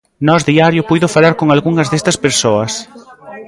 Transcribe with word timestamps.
Nós 0.27 0.41
Diario 0.49 0.87
puido 0.89 1.07
falar 1.15 1.33
con 1.39 1.47
algunhas 1.49 1.87
destas 1.91 2.17
persoas. 2.25 2.71